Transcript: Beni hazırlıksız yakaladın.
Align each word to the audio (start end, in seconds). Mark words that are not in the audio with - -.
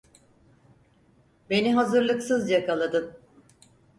Beni 1.49 1.73
hazırlıksız 1.73 2.49
yakaladın. 2.49 3.11